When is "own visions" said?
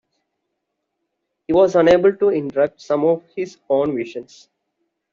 3.69-4.49